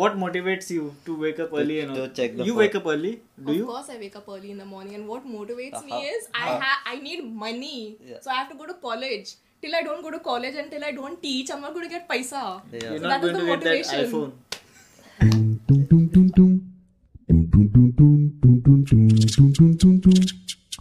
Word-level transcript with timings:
What 0.00 0.16
motivates 0.22 0.70
you 0.70 0.86
to 1.06 1.14
wake 1.24 1.40
up 1.40 1.52
early 1.62 1.78
and 1.80 1.94
to 1.94 2.02
all? 2.02 2.08
check 2.18 2.36
the 2.36 2.44
You 2.48 2.52
phone. 2.52 2.58
wake 2.62 2.74
up 2.80 2.86
early, 2.86 3.12
do 3.46 3.50
of 3.52 3.56
you? 3.58 3.66
course, 3.66 3.88
I 3.90 3.98
wake 4.02 4.16
up 4.16 4.28
early 4.28 4.50
in 4.50 4.58
the 4.58 4.66
morning, 4.72 4.94
and 5.00 5.08
what 5.14 5.26
motivates 5.36 5.78
Uh-huh. 5.80 6.00
me 6.02 6.12
is 6.16 6.28
I 6.34 6.44
Uh-huh. 6.48 6.58
ha- 6.66 6.82
I 6.94 6.96
need 7.06 7.24
money, 7.44 7.74
Yeah. 8.12 8.20
so 8.26 8.30
I 8.36 8.38
have 8.40 8.50
to 8.52 8.58
go 8.62 8.68
to 8.72 8.76
college. 8.88 9.34
Till 9.62 9.74
I 9.80 9.82
don't 9.88 10.02
go 10.02 10.10
to 10.12 10.18
college 10.30 10.56
and 10.62 10.70
till 10.76 10.84
I 10.84 10.92
don't 11.00 11.20
teach, 11.26 11.50
I'm 11.56 11.60
not 11.60 11.74
going 11.74 11.88
to 11.88 11.94
get 11.96 12.08
paisa. 12.08 12.40
Yeah. 12.72 12.88
You're 12.88 12.98
So 12.98 13.08
not 13.08 13.20
that 13.20 13.28
is 13.28 13.36
going 13.38 13.50
the 13.50 13.58
to 13.68 13.76
get 13.76 13.92
that 13.92 14.06
iPhone. 14.06 14.32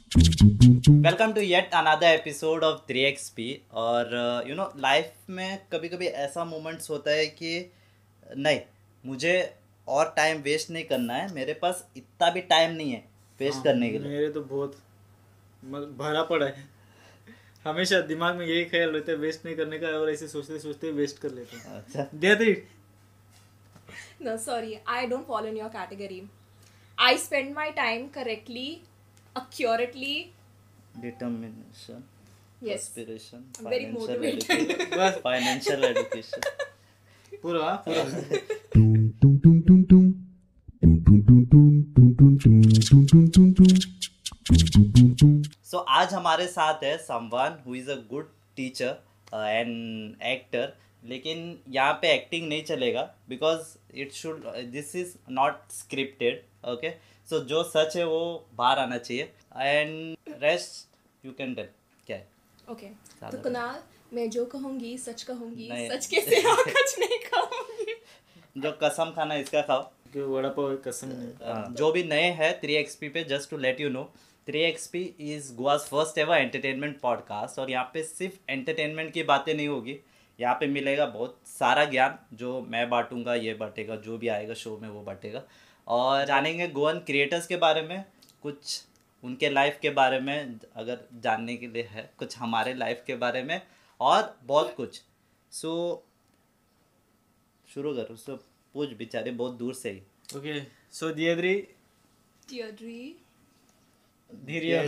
Welcome 0.09 1.31
to 1.33 1.41
yet 1.41 1.73
another 1.73 2.07
episode 2.07 2.63
of 2.63 2.79
3xp 2.91 3.43
और 3.83 4.13
you 4.49 4.55
know 4.55 4.63
life 4.85 5.11
में 5.37 5.59
कभी 5.71 5.89
कभी 5.89 6.07
ऐसा 6.25 6.45
moments 6.45 6.89
होता 6.89 7.11
है 7.15 7.25
कि 7.41 7.51
नहीं 8.37 8.59
मुझे 9.05 9.53
और 9.87 10.13
टाइम 10.17 10.41
वेस्ट 10.41 10.69
नहीं 10.69 10.83
करना 10.85 11.13
है। 11.13 11.33
मेरे 11.33 11.53
पास 11.53 11.87
इतना 11.97 12.29
भी 12.31 12.41
टाइम 12.41 12.71
नहीं 12.71 12.91
है 12.91 13.03
वेस्ट 13.39 13.55
हाँ, 13.55 13.63
करने 13.63 13.89
के 13.89 13.99
लिए। 13.99 14.11
मेरे 14.11 14.29
तो 14.29 14.41
बहुत 14.41 14.77
मतलब 15.65 15.97
भरा 15.97 16.23
पड़ा 16.23 16.45
है। 16.45 16.69
हमेशा 17.63 17.99
दिमाग 18.01 18.35
में 18.35 18.45
यही 18.45 18.65
ख्याल 18.65 18.89
रहता 18.89 19.11
है 19.11 19.17
वेस्ट 19.17 19.45
नहीं 19.45 19.55
करने 19.55 19.79
का 19.79 19.87
और 19.87 20.11
ऐसे 20.11 20.27
सोचते 20.27 20.59
सोचते 20.59 20.91
वेस्ट 20.91 21.19
कर 21.19 21.31
लेते 21.31 21.57
हैं। 21.57 21.75
अच्छा। 21.77 22.07
देती 22.15 22.53
No, 24.25 24.33
sorry, 24.37 24.73
I 24.87 25.07
don't 25.11 25.27
fall 25.27 25.45
in 25.51 25.55
your 25.57 25.69
category. 25.75 26.17
I 26.97 27.15
spend 27.17 27.55
my 27.55 27.69
time 27.77 28.03
correctly, 28.17 28.67
accurately. 29.35 30.15
Determination 30.97 32.03
Yes. 32.63 32.73
Aspiration 32.73 33.43
I'm 33.59 33.69
very 33.73 33.85
motivated. 33.93 34.97
बस 34.97 35.19
फाइनेंशियल 35.23 35.83
एजुकेशन 35.83 36.41
पूरा 37.43 37.75
पूरा। 37.87 38.03
सो 45.63 45.77
आज 45.77 46.13
हमारे 46.13 46.47
साथ 46.47 46.83
है 46.83 46.97
someone 46.97 47.63
who 47.67 47.75
is 47.75 47.91
a 47.91 47.95
good 47.95 48.29
teacher 48.55 49.03
and 49.33 50.21
actor 50.23 50.73
लेकिन 51.05 51.59
यहाँ 51.69 51.93
पे 51.93 52.13
एक्टिंग 52.13 52.49
नहीं 52.49 52.63
चलेगा 52.63 53.01
because 53.29 53.61
it 53.95 54.11
should 54.11 54.45
this 54.71 54.95
is 54.95 55.13
not 55.31 55.71
scripted 55.71 56.43
okay 56.69 56.89
so 57.29 57.39
जो 57.39 57.63
सच 57.63 57.97
है 57.97 58.05
वो 58.05 58.47
बाहर 58.55 58.79
आना 58.79 58.97
चाहिए। 58.97 59.23
And 59.57 60.17
rest 60.43 61.25
you 61.25 61.31
can 61.31 61.55
tell 61.55 61.67
क्या 62.07 62.17
है? 62.17 62.27
Okay. 62.71 63.31
तो 63.31 63.43
कुणाल 63.43 63.79
मैं 64.13 64.29
जो 64.29 64.45
कहूँगी 64.45 64.97
सच 64.97 65.23
कहूँगी 65.23 65.69
सच 65.91 66.05
के 66.05 66.21
सिवा 66.21 66.55
कुछ 66.55 66.99
नहीं 66.99 67.19
कहूँगी। 67.19 67.93
जो 68.57 68.71
कसम 68.83 69.13
खाना 69.15 69.35
इसका 69.35 69.61
खाओ। 69.61 69.91
वड़ा 70.17 70.49
पाव 70.49 70.75
कसम 70.77 71.09
हाँ, 71.43 71.67
जो 71.71 71.91
भी 71.91 72.03
नए 72.03 72.29
हैं 72.31 72.59
थ्री 72.61 72.75
एक्सपी 72.75 73.09
पे 73.09 73.23
just 73.23 73.49
to 73.49 73.57
let 73.57 73.81
you 73.81 73.89
know 73.89 74.03
three 74.47 74.61
XP 74.61 75.01
is 75.19 75.53
Goa's 75.55 75.79
first 75.79 76.17
ever 76.17 76.37
entertainment 76.37 76.99
podcast 76.99 77.59
और 77.59 77.71
यहाँ 77.71 77.89
पे 77.93 78.03
सिर्फ़ 78.03 78.35
एंटरटेनमेंट 78.49 79.11
की 79.13 79.23
बातें 79.23 79.53
नहीं 79.53 79.67
होगी। 79.67 79.99
यहाँ 80.39 80.55
पे 80.55 80.67
मिलेगा 80.67 81.05
बहुत 81.05 81.39
सारा 81.45 81.85
ज्ञान 81.85 82.17
जो 82.33 82.61
मैं 82.61 82.89
बांटूँगा 82.89 83.35
ये 83.35 83.53
बांटेगा 83.53 83.95
जो 83.95 84.17
भी 84.17 84.27
आएगा 84.27 84.53
शो 84.53 84.77
में 84.81 84.87
वो 84.89 85.01
बांटेगा। 85.01 85.43
और 85.87 86.25
जानेंगे 86.25 86.67
गोवन 86.67 86.99
क्रिएटर्स 86.99 87.47
के 87.47 87.57
बारे 87.57 87.81
में 87.81 88.03
कुछ 88.43 88.83
उनके 89.23 89.49
लाइफ 89.49 89.79
के 89.81 89.89
बारे 89.89 90.19
में 90.19 90.59
अगर 90.75 90.99
जानने 91.23 91.55
के 91.57 91.67
लिए 91.67 91.83
है 91.83 92.09
कुछ 92.17 92.37
हमारे 92.37 92.73
लाइफ 92.73 93.03
के 93.07 93.15
बारे 93.15 93.43
में 93.43 93.61
और 93.99 94.37
बहुत 94.43 94.73
कुछ। 94.75 95.01
सो 95.51 96.03
so, 96.03 97.73
शुरू 97.73 97.93
करो 97.95 98.15
सो 98.15 98.39
पूछ 98.73 98.93
बेचारे 98.97 99.31
बहुत 99.41 99.55
दूर 99.57 99.73
से 99.73 99.91
ही 99.91 100.37
ओके 100.37 100.59
सो 100.99 101.11
दियद्री 101.19 101.55
Deirdre. 102.51 102.95
धीरे 104.45 104.79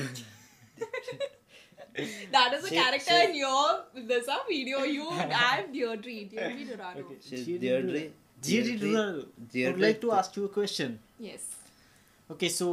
That 2.32 2.54
is 2.58 2.64
a 2.66 2.70
She- 2.70 2.76
character 2.76 3.18
she- 3.18 3.26
in 3.30 3.36
your 3.36 4.06
this 4.12 4.28
uh, 4.28 4.38
video. 4.50 4.80
You 4.84 5.10
I'm 5.12 5.72
Deirdre. 5.74 6.16
Deirdre 6.32 6.66
Dorado. 6.70 7.02
Okay. 7.02 7.18
She's 7.30 7.46
Deirdre 7.46 7.60
Deirdre. 7.66 8.02
Deirdre 8.48 8.78
Durado. 8.84 9.26
I 9.64 9.68
would 9.72 9.82
like 9.86 10.00
to 10.06 10.12
ask 10.20 10.36
you 10.40 10.46
a 10.46 10.50
question. 10.56 10.96
Yes. 11.20 11.46
Okay, 12.36 12.50
so 12.50 12.70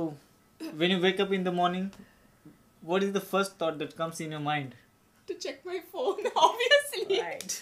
when 0.83 0.91
you 0.95 1.01
wake 1.01 1.21
up 1.27 1.33
in 1.41 1.45
the 1.51 1.53
morning, 1.59 1.91
what 2.93 3.03
is 3.09 3.13
the 3.19 3.25
first 3.35 3.59
thought 3.59 3.79
that 3.85 3.95
comes 4.01 4.21
in 4.27 4.31
your 4.39 4.41
mind? 4.47 4.75
To 5.33 5.35
check 5.47 5.65
my 5.73 5.81
phone, 5.93 6.25
obviously. 6.47 7.21
Right. 7.21 7.61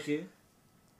Okay. 0.00 0.18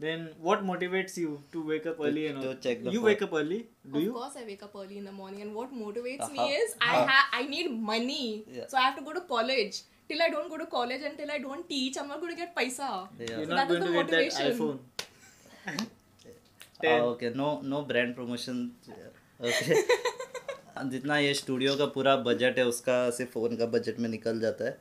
Then 0.00 0.22
what 0.40 0.62
motivates 0.68 1.16
you 1.16 1.32
to 1.52 1.60
wake 1.66 1.84
up 1.86 1.98
early 2.00 2.26
and 2.28 2.40
to 2.42 2.48
all? 2.48 2.54
check 2.62 2.82
the 2.84 2.90
You 2.90 3.00
phone. 3.00 3.04
wake 3.08 3.22
up 3.22 3.32
early? 3.40 3.58
Do 3.92 3.98
of 3.98 4.02
you? 4.04 4.12
course, 4.12 4.36
I 4.36 4.44
wake 4.44 4.62
up 4.62 4.72
early 4.80 4.98
in 4.98 5.04
the 5.04 5.12
morning, 5.18 5.42
and 5.42 5.54
what 5.54 5.72
motivates 5.82 6.24
Uh-huh. 6.28 6.46
me 6.46 6.56
is 6.62 6.74
I 6.80 6.94
Uh-huh. 6.94 7.04
ha- 7.10 7.28
I 7.40 7.42
need 7.52 7.70
money, 7.90 8.22
Yeah. 8.56 8.66
so 8.72 8.78
I 8.80 8.86
have 8.86 8.96
to 9.00 9.04
go 9.10 9.12
to 9.18 9.22
college. 9.34 9.82
Till 10.08 10.22
I 10.24 10.28
don't 10.32 10.50
go 10.54 10.58
to 10.62 10.66
college 10.72 11.04
and 11.10 11.16
till 11.20 11.30
I 11.34 11.38
don't 11.44 11.68
teach, 11.68 11.96
I'm 12.00 12.08
not 12.14 12.20
going 12.24 12.32
to 12.34 12.40
get 12.40 12.50
paisa. 12.56 12.88
Yeah. 13.20 13.30
You're 13.36 13.46
So 13.52 13.54
not 13.60 13.68
going 13.68 13.84
to 13.84 13.92
the 13.92 14.02
get 14.02 14.10
that 14.16 14.48
iPhone. 14.48 14.78
Ah, 16.86 16.98
okay. 17.12 17.30
No, 17.42 17.48
no 17.74 17.82
brand 17.92 18.14
promotion. 18.20 18.58
Okay. 19.40 19.84
जितना 20.90 21.16
ये 21.18 21.32
studio 21.34 21.74
का 21.80 21.86
पूरा 21.96 22.14
budget 22.28 22.58
है 22.58 22.64
उसका 22.68 22.94
सिर्फ़ 23.18 23.30
phone 23.32 23.56
का 23.56 23.66
budget 23.74 23.98
में 24.04 24.08
निकल 24.10 24.40
जाता 24.40 24.64
है 24.64 24.78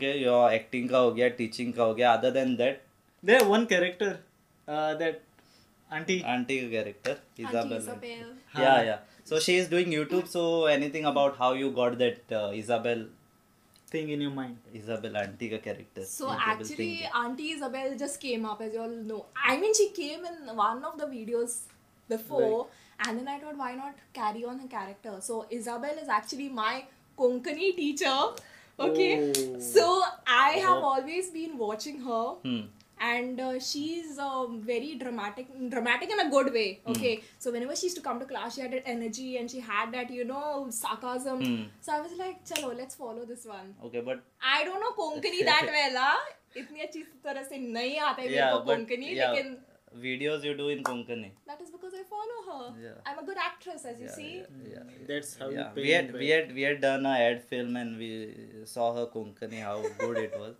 सी 0.00 0.06
ओके 0.06 0.18
योर 0.22 0.52
एक्टिंग 0.52 0.88
का 0.90 0.98
हो 0.98 1.10
गया 1.12 1.28
टीचिंग 1.40 1.72
का 1.74 1.84
हो 1.84 1.94
गया 1.94 2.12
other 2.12 2.30
than 2.40 2.56
that 2.56 2.82
There 3.28 3.44
one 3.50 3.62
character, 3.70 4.08
uh, 4.68 4.94
that 4.98 5.22
auntie. 5.98 6.16
Auntie 6.32 6.58
का 6.60 6.68
character 6.70 7.12
Auntie 7.12 7.44
Isabel 7.48 7.78
Isabel. 7.78 8.26
yeah 8.64 8.76
yeah 8.88 8.98
so 9.30 9.40
she 9.46 9.54
is 9.60 9.68
doing 9.74 9.94
youtube 9.94 10.28
so 10.34 10.42
anything 10.72 11.06
about 11.10 11.38
how 11.42 11.48
you 11.60 11.70
got 11.78 11.96
that 12.02 12.34
uh, 12.40 12.50
isabel 12.60 13.02
thing 13.94 14.08
in 14.16 14.20
your 14.26 14.32
mind. 14.36 14.68
isabel 14.80 15.16
auntie 15.22 15.48
का 15.54 15.60
character 15.64 16.04
So 16.12 16.30
actually, 16.52 16.88
Auntie 17.22 17.50
Isabel 17.56 17.96
just 18.04 18.20
came 18.26 18.44
up, 18.52 18.60
as 18.66 18.74
you 18.78 18.80
all 18.86 18.96
know. 19.10 19.20
I 19.52 19.56
mean, 19.64 19.74
she 19.80 19.88
came 20.00 20.24
in 20.32 20.56
one 20.60 20.84
of 20.90 20.98
the 21.02 21.06
videos 21.16 21.56
before, 22.08 22.42
right. 22.42 23.08
and 23.08 23.18
then 23.20 23.28
I 23.34 23.38
thought, 23.44 23.56
why 23.64 23.74
not 23.80 24.02
carry 24.20 24.44
on 24.52 24.58
her 24.64 24.68
character? 24.76 25.16
So 25.30 25.46
Isabel 25.60 26.02
is 26.04 26.08
actually 26.20 26.48
my 26.60 26.84
Konkani 27.18 27.74
teacher. 27.82 28.16
okay 28.78 29.32
oh. 29.32 29.58
so 29.58 30.02
i 30.26 30.50
have 30.64 30.82
always 30.92 31.30
been 31.30 31.56
watching 31.56 32.00
her 32.00 32.24
hmm. 32.44 32.60
and 33.00 33.40
uh, 33.40 33.58
she's 33.58 34.18
um, 34.18 34.60
very 34.60 34.94
dramatic 34.96 35.48
dramatic 35.70 36.10
in 36.10 36.20
a 36.20 36.30
good 36.30 36.52
way 36.52 36.80
hmm. 36.84 36.92
okay 36.92 37.16
hmm. 37.16 37.22
so 37.38 37.50
whenever 37.50 37.74
she 37.74 37.86
used 37.86 37.96
to 37.96 38.02
come 38.02 38.20
to 38.20 38.26
class 38.26 38.54
she 38.54 38.60
had 38.60 38.72
that 38.72 38.86
energy 38.86 39.38
and 39.38 39.50
she 39.50 39.60
had 39.60 39.92
that 39.92 40.10
you 40.10 40.24
know 40.24 40.66
sarcasm 40.70 41.44
hmm. 41.44 41.62
so 41.80 41.92
i 41.92 42.00
was 42.00 42.12
like 42.18 42.44
chalo 42.44 42.76
let's 42.76 42.94
follow 42.94 43.24
this 43.24 43.46
one 43.46 43.74
okay 43.82 44.00
but 44.00 44.20
i 44.42 44.64
don't 44.64 44.80
know 44.80 44.92
konkani 45.02 45.44
that 45.44 45.66
well 45.78 46.02
itni 46.60 46.84
achhi 46.88 47.00
tarah 47.24 47.46
se 47.48 47.56
nahi 47.78 47.96
aata 48.08 48.22
hai 48.24 48.28
yeah, 48.34 48.44
मेरे 48.44 48.52
को 48.52 48.60
konkani 48.70 49.10
yeah 49.16 49.40
videos 50.02 50.44
you 50.44 50.54
do 50.56 50.68
in 50.68 50.82
Konkani. 50.82 51.30
That 51.46 51.60
is 51.60 51.70
because 51.70 51.92
I 51.94 52.02
follow 52.14 52.38
her. 52.48 52.74
Yeah. 52.82 52.90
I'm 53.04 53.18
a 53.18 53.24
good 53.24 53.38
actress, 53.38 53.84
as 53.84 53.98
you 53.98 54.06
yeah, 54.06 54.12
see. 54.12 54.36
Yeah, 54.36 54.68
yeah, 54.72 55.06
That's 55.08 55.36
how 55.38 55.48
yeah. 55.48 55.70
we 55.74 55.90
had 55.90 56.12
we 56.12 56.28
had 56.28 56.54
we 56.54 56.62
had 56.62 56.80
done 56.80 57.06
a 57.06 57.16
ad 57.30 57.42
film 57.42 57.76
and 57.76 57.98
we 57.98 58.34
saw 58.64 58.94
her 58.94 59.06
Konkani 59.06 59.62
how 59.62 59.82
good 59.98 60.18
it 60.18 60.38
was. 60.38 60.54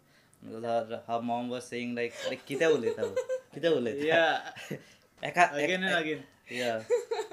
Because 0.44 0.64
her, 0.64 1.02
her 1.06 1.20
mom 1.22 1.48
was 1.48 1.66
saying 1.66 1.94
like 1.94 2.14
like 2.28 2.46
kita 2.46 2.70
bole 2.72 2.92
tha 2.98 3.10
kita 3.54 3.74
bole 3.76 3.92
tha. 3.92 4.06
Yeah. 4.06 4.40
Again 5.22 5.82
and 5.82 5.94
again. 5.94 6.22
Yeah, 6.48 6.82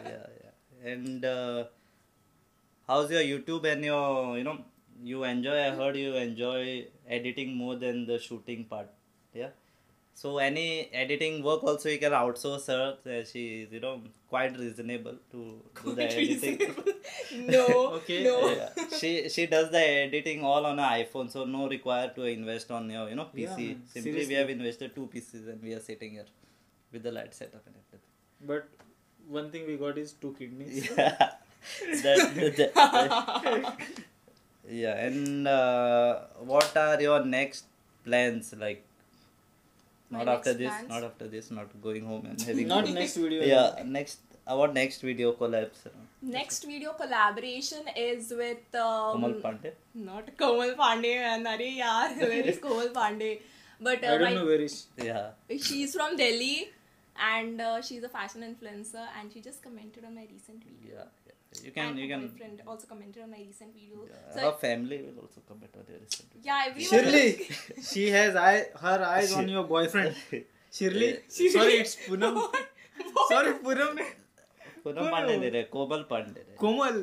yeah, 0.03 0.25
yeah. 0.43 0.91
And 0.91 1.25
uh, 1.25 1.65
how's 2.87 3.11
your 3.11 3.21
YouTube 3.21 3.65
and 3.71 3.83
your 3.83 4.37
you 4.37 4.43
know 4.43 4.57
you 5.03 5.23
enjoy? 5.23 5.57
I 5.65 5.71
heard 5.71 5.97
you 5.97 6.15
enjoy 6.15 6.87
editing 7.07 7.55
more 7.55 7.75
than 7.75 8.05
the 8.05 8.19
shooting 8.19 8.65
part. 8.65 8.89
Yeah 9.33 9.49
so 10.21 10.37
any 10.37 10.65
editing 11.03 11.35
work 11.43 11.63
also 11.69 11.89
you 11.93 11.99
can 12.03 12.11
outsource 12.21 12.65
her 12.73 12.83
Uh, 13.13 13.23
she 13.31 13.43
is 13.61 13.71
you 13.75 13.79
know 13.85 13.93
quite 14.33 14.53
reasonable 14.63 15.15
to 15.31 15.39
do 15.83 15.93
the 15.99 16.05
editing. 16.11 16.59
no 17.53 17.63
Okay. 17.97 18.19
no. 18.27 18.35
Yeah. 18.59 18.69
she 18.99 19.11
she 19.35 19.45
does 19.55 19.67
the 19.75 19.83
editing 20.05 20.43
all 20.51 20.65
on 20.71 20.77
her 20.83 20.91
iphone 21.01 21.29
so 21.35 21.45
no 21.55 21.63
require 21.75 22.09
to 22.17 22.23
invest 22.37 22.71
on 22.79 22.89
your 22.95 23.05
you 23.11 23.17
know 23.21 23.27
pc 23.35 23.57
Yeah, 23.69 23.75
simply 23.95 24.01
seriously. 24.11 24.27
we 24.33 24.39
have 24.41 24.49
invested 24.57 24.95
two 24.99 25.07
PCs 25.15 25.47
and 25.53 25.61
we 25.69 25.73
are 25.79 25.83
sitting 25.89 26.11
here 26.19 26.29
with 26.91 27.03
the 27.07 27.11
light 27.19 27.33
setup 27.41 27.65
and 27.67 27.75
everything. 27.81 28.07
But 28.51 28.67
one 29.37 29.49
thing 29.51 29.65
we 29.71 29.77
got 29.85 29.97
is 29.97 30.13
two 30.23 30.35
kidneys. 30.39 30.89
yeah. 30.97 31.31
That, 32.03 32.19
that- 32.57 33.77
yeah 34.83 35.05
and 35.07 35.47
uh, 35.47 36.19
what 36.51 36.75
are 36.77 37.01
your 37.01 37.23
next 37.25 37.65
plans? 38.05 38.53
Like 38.65 38.83
not 40.11 40.25
next 40.25 40.37
after 40.47 40.53
this 40.53 40.69
plans? 40.69 40.89
not 40.89 41.03
after 41.03 41.27
this 41.27 41.51
not 41.51 41.81
going 41.81 42.05
home 42.05 42.25
and 42.25 42.41
having 42.41 42.67
Not 42.67 42.85
food. 42.85 42.95
next 42.95 43.15
video. 43.17 43.43
yeah 43.43 43.83
next 43.85 44.19
our 44.47 44.67
next 44.81 45.01
video 45.01 45.33
collabs 45.33 45.85
Next 46.21 46.63
video 46.65 46.91
collaboration 46.93 47.83
is 47.97 48.31
with 48.41 48.75
um, 48.75 49.13
Komal 49.13 49.33
Pandey 49.45 49.71
not 50.09 50.29
Komal 50.37 50.71
Pandey 50.81 51.15
and 51.31 51.47
Are 51.47 51.57
yaar, 51.81 52.17
where 52.19 52.45
is 52.51 52.59
Komal 52.59 52.89
Pandey? 52.99 53.39
But 53.81 54.03
uh, 54.03 54.07
I 54.07 54.17
don't 54.17 54.21
my- 54.29 54.33
know 54.35 54.45
where 54.45 54.61
is 54.69 54.77
yeah 54.97 55.31
she's 55.67 55.93
from 55.95 56.15
Delhi 56.17 56.69
and 57.31 57.59
uh, 57.61 57.81
she's 57.81 58.03
a 58.03 58.09
fashion 58.09 58.41
influencer 58.49 59.05
and 59.19 59.31
she 59.33 59.41
just 59.41 59.61
commented 59.63 60.05
on 60.05 60.15
my 60.15 60.27
recent 60.31 60.63
video. 60.63 60.95
yeah, 60.97 61.09
yeah 61.27 61.33
you 61.64 61.70
can 61.76 61.86
and 61.90 61.98
you 61.98 62.06
her 62.08 62.10
can 62.14 62.26
boyfriend 62.28 62.62
also 62.66 62.86
commented 62.92 63.22
on 63.22 63.30
my 63.30 63.38
recent 63.38 63.72
video. 63.74 64.04
yeah, 64.08 64.34
So 64.34 64.40
her 64.46 64.52
family 64.64 64.98
will 65.02 65.18
also 65.26 65.40
comment 65.48 65.74
on 65.82 65.84
your 65.92 65.98
recent 66.04 66.32
video. 66.32 66.44
yeah, 66.48 66.64
everyone. 66.66 66.90
Shirley, 66.90 67.82
she 67.90 68.04
has 68.16 68.36
eye, 68.36 68.66
her 68.86 68.98
eyes 69.10 69.32
on 69.42 69.48
your 69.56 69.64
boyfriend. 69.64 70.14
Shirley, 70.78 71.10
sorry, 71.28 71.74
it's 71.84 71.96
Punam. 72.06 72.40
sorry, 73.28 73.54
Punam. 73.68 73.94
ne- 74.00 74.14
Punam 74.84 75.10
Pandey 75.16 75.38
दे 75.40 75.48
रहे 75.56 75.62
कोमल 75.76 76.02
पांडे 76.10 76.40
रहे 76.40 76.56
Komal, 76.64 76.98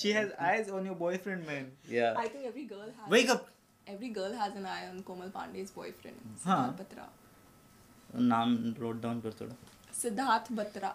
she 0.00 0.12
has 0.18 0.30
eyes 0.50 0.70
on 0.78 0.86
your 0.90 0.94
boyfriend, 1.04 1.46
man. 1.52 1.66
yeah 1.96 2.14
I 2.24 2.28
think 2.28 2.46
every 2.52 2.64
girl 2.74 2.86
has. 3.00 3.10
Wake 3.16 3.30
up. 3.36 3.48
Every 3.86 4.08
girl 4.20 4.32
has 4.44 4.54
an 4.62 4.66
eye 4.76 4.86
on 4.92 5.02
Komal 5.10 5.30
Pandey's 5.36 5.70
boyfriend. 5.80 6.16
हाँ. 6.46 6.60
Siddharth 6.62 6.80
Batra. 6.82 7.08
नाम 8.32 8.52
note 8.80 9.00
down 9.02 9.20
कर 9.20 9.32
थोड़ा 9.40 9.56
Siddharth 10.02 10.50
Batra. 10.60 10.90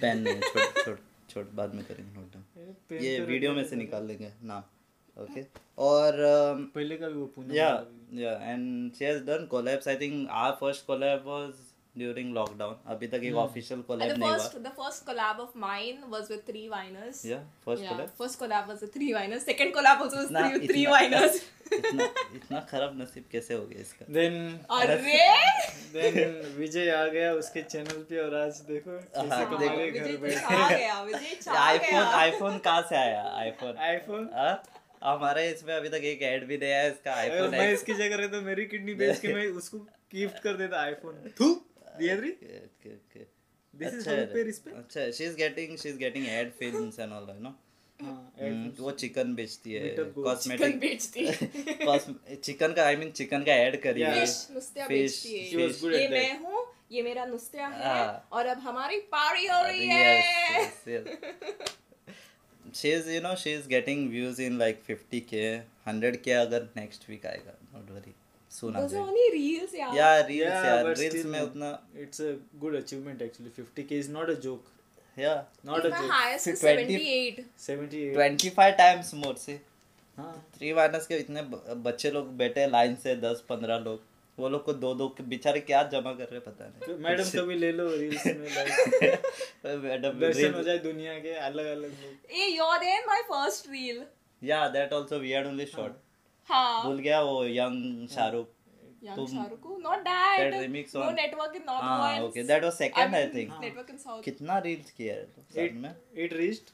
pen 0.00 0.22
नहीं 0.22 0.40
छोड़ 0.40 0.84
छोड़ 0.84 0.96
छोड़ 1.29 1.45
बाद 1.55 1.73
में 1.75 1.83
करेंगे 1.85 2.11
नोट 2.13 2.33
डाउन। 2.33 3.03
ये 3.03 3.17
तो 3.19 3.25
वीडियो 3.25 3.53
में 3.53 3.63
से 3.63 3.75
निकाल 3.75 4.05
लेंगे। 4.07 4.31
नाम 4.43 4.63
ओके 5.17 5.41
और 5.77 6.13
um, 6.13 6.63
पहले 6.75 6.97
का 6.97 7.07
भी 7.07 7.19
वो 7.19 7.53
yeah 7.53 7.69
yeah 8.13 8.31
and 8.43 8.93
she 8.93 9.05
has 9.05 9.23
done 9.25 9.45
collabs 9.51 9.87
I 9.87 9.95
think 9.95 10.27
our 10.29 10.55
first 10.59 10.85
collab 10.85 11.23
was 11.27 11.53
during 11.95 12.29
lockdown 12.35 12.75
अभी 12.93 13.07
तक 13.07 13.23
एक 13.23 13.35
official 13.39 13.81
collab 13.89 14.11
the 14.11 14.19
first, 14.21 14.55
the 14.63 14.71
first 14.77 15.05
collab 15.07 15.39
of 15.39 15.55
mine 15.63 15.99
was 16.13 16.29
with 16.29 16.45
three 16.45 16.67
winers. 16.69 17.19
yeah 17.23 17.43
first 17.65 17.83
yeah, 17.83 17.91
collab 17.91 18.15
first 18.17 18.39
collab 18.39 18.67
was 18.67 18.81
with 18.81 18.93
three 18.93 19.09
winers. 19.13 19.45
Second 19.45 19.73
collab 19.75 20.01
also 20.05 20.17
was 20.17 20.31
इतना 20.31 20.45
three, 20.49 20.67
three 20.67 20.85
इतना- 20.85 20.95
winers. 20.95 21.41
इतना 21.71 22.07
इतना 22.35 22.59
खराब 22.71 22.97
नसीब 23.01 23.23
कैसे 23.31 23.53
हो 23.53 23.65
गया 23.65 23.81
इसका 23.81 24.05
Then 24.15 24.33
अरे 24.77 24.97
then 25.93 26.19
विजय 26.57 26.89
आ 26.91 27.05
गया 27.07 27.31
उसके 27.33 27.61
चैनल 27.63 28.03
पे 28.09 28.19
और 28.23 28.35
आज 28.41 28.59
देखो 28.67 28.97
कैसे 29.15 29.29
हाँ। 29.29 29.59
रहे 29.61 29.89
घर 29.91 30.03
विजय 30.03 30.11
तो 30.11 30.21
बैठ 30.21 30.39
छा 30.39 30.69
गया 30.69 31.01
विजय 31.03 31.51
आईफोन 31.57 32.03
आईफोन 32.21 32.57
कहाँ 32.67 32.81
से 32.89 32.95
आया 32.95 33.23
आईफोन 33.41 33.77
आईफोन 33.89 34.29
हमारे 35.03 35.49
इसमें 35.51 35.73
अभी 35.75 35.89
तक 35.89 36.03
एक 36.09 36.21
ऐड 36.23 36.45
भी 36.47 36.57
नहीं 36.57 36.71
आया 36.71 36.87
इसका 36.87 37.13
आईफोन 37.13 37.49
मैं 37.51 37.71
इसकी 37.73 37.93
जगह 37.93 38.15
रहता 38.15 38.39
तो 38.39 38.45
मेरी 38.45 38.65
किडनी 38.73 38.93
बेच 39.01 39.19
के 39.19 39.33
मैं 39.33 39.47
उसको 39.61 39.77
गिफ्ट 40.15 40.43
कर 40.43 40.57
देता 40.57 40.81
आईफोन 40.81 41.31
थू 41.39 41.53
Really? 41.99 42.33
Okay, 42.41 42.95
okay. 43.01 43.25
This 43.73 43.93
अच्छा 43.93 43.97
is 43.97 44.05
how 44.05 44.15
you 44.21 44.27
pay 44.33 44.43
respect? 44.43 44.75
अच्छा 44.77 45.11
she's 45.19 45.35
getting 45.35 45.77
she's 45.83 45.97
getting 45.97 46.25
ad 46.39 46.53
films 46.61 46.99
and 46.99 47.13
all 47.13 47.27
you 47.35 47.43
know. 47.47 47.55
वो 48.79 48.91
चिकन 48.99 49.33
बेचती 49.35 49.73
है 49.73 49.89
कॉस्मेटिक 50.15 50.79
बेचती 50.79 51.25
है 51.25 52.35
चिकन 52.35 52.73
का 52.73 52.85
आई 52.85 52.95
मीन 52.95 53.11
चिकन 53.19 53.43
का 53.49 53.53
ऐड 53.65 53.79
करी 53.81 54.01
है 54.01 54.25
फ़िश 54.25 55.25
ये 55.25 56.07
मैं 56.09 56.39
हूँ 56.39 56.65
ये 56.91 57.03
मेरा 57.03 57.25
नुस्खा 57.25 57.67
है 57.67 58.23
और 58.33 58.45
अब 58.53 58.59
हमारी 58.67 58.99
पारी 59.13 59.47
हो 59.47 59.61
रही 59.67 59.87
है 59.87 61.03
she 62.77 62.91
is 62.97 63.07
you 63.13 63.21
know 63.23 63.35
she 63.39 63.51
is 63.55 63.65
getting 63.71 63.99
views 64.11 64.39
in 64.43 64.57
like 64.63 64.79
50k 64.89 65.41
100k 65.87 66.37
अगर 66.41 66.67
next 66.77 67.07
week 67.09 67.25
आएगा 67.31 67.53
not 67.75 67.91
worry 67.95 68.13
बच्चे 81.83 82.11
लोग 82.11 82.37
बैठे 82.37 82.67
लाइन 82.67 82.95
से 82.95 83.15
दस 83.15 83.43
पंद्रह 83.49 83.77
लोग। 83.77 84.01
वो 84.39 84.49
लोग 84.49 84.65
को 84.65 84.73
दो 84.73 84.93
दो 84.93 85.15
बेचारे 85.21 85.59
क्या 85.59 85.83
जमा 85.83 86.11
कर 86.13 86.23
रहे 86.23 86.39
पता 86.39 86.65
नहीं। 86.65 86.87
तो 86.87 87.03
मैडम 87.03 87.23
कभी 87.39 87.55
ले 87.55 87.71
लो 87.71 87.95
रील्स 87.95 88.25
में 88.25 88.33
मैडम 89.83 90.19
दर्शन 90.19 90.53
हो 90.53 90.63
जाए 90.63 90.77
दुनिया 90.77 91.13
के 91.13 91.33
अलग 91.33 91.65
अलग 91.65 91.93
a 92.31 92.47
your 92.47 92.77
then 92.77 93.03
my 93.07 93.21
first 93.21 93.69
reel 93.69 94.03
yeah 94.43 94.67
that 94.67 94.93
also 94.93 95.19
we 95.19 95.29
had 95.29 95.47
only 95.47 95.65
shot 95.65 95.97
हाँ. 96.48 96.84
भूल 96.84 96.98
गया 97.08 97.20
वो 97.22 97.44
यंग 97.46 98.08
शाहरुख 98.14 98.54
Young 99.06 99.16
तुम- 99.16 99.28
Shahrukh, 99.32 99.66
not 99.82 100.00
that. 100.06 100.38
that 100.38 100.54
remix 100.60 100.94
no 100.94 101.02
on- 101.08 101.14
network 101.18 101.52
in 101.58 101.64
North 101.66 101.82
हाँ 101.88 101.98
once. 102.04 102.24
Okay 102.28 102.42
that 102.46 102.64
was 102.64 102.72
second 102.74 103.14
I 103.14 103.24
mean, 103.26 103.34
think 103.34 103.52
Network 103.64 103.90
in 103.94 103.98
South. 104.04 104.22
कितना 104.24 104.56
reels 104.64 104.90
किया 104.96 105.14
है 105.14 105.22
तो 105.34 105.42
साथ 105.42 105.76
में 105.82 105.94
it 106.24 106.34
reached 106.40 106.72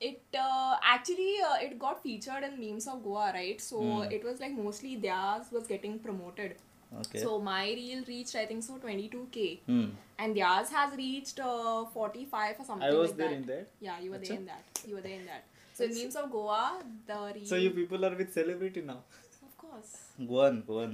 It 0.00 0.36
uh, 0.44 0.76
actually 0.92 1.26
uh, 1.48 1.58
it 1.66 1.74
got 1.82 1.98
featured 2.06 2.46
in 2.46 2.54
memes 2.62 2.86
of 2.92 3.02
Goa, 3.02 3.26
right? 3.34 3.60
So 3.66 3.82
it 4.16 4.24
was 4.28 4.40
like 4.44 4.54
mostly 4.62 4.94
theirs 5.04 5.52
was 5.56 5.68
getting 5.74 5.98
promoted. 6.06 6.54
Okay 7.02 7.22
So 7.24 7.36
my 7.50 7.60
reel 7.80 8.00
reached 8.08 8.38
I 8.40 8.46
think 8.48 8.66
so 8.68 8.78
22k, 8.86 9.44
hmm 9.68 10.24
and 10.24 10.40
theirs 10.40 10.72
has 10.78 10.96
reached 11.02 11.44
uh, 11.50 11.84
45 11.98 12.64
or 12.64 12.66
something. 12.70 12.88
I 12.88 12.96
was 13.02 13.12
like 13.12 13.20
there 13.20 13.28
that. 13.28 13.36
in 13.36 13.46
that. 13.52 13.70
Yeah, 13.88 14.00
you 14.06 14.10
were 14.16 14.22
there 14.26 14.40
in 14.40 14.48
that. 14.54 14.82
You 14.88 14.98
were 15.00 15.04
there 15.08 15.20
in 15.20 15.30
that. 15.34 15.55
So 15.77 15.83
in 15.83 15.91
memes 15.95 16.15
of 16.15 16.31
Goa, 16.31 16.81
the 17.07 17.17
reel. 17.35 17.45
so 17.45 17.55
you 17.55 17.69
people 17.71 18.03
are 18.05 18.15
with 18.15 18.33
celebrity 18.33 18.81
now? 18.81 18.99
Of 19.47 19.57
course. 19.63 19.91
Goan 20.29 20.55
Goan 20.67 20.93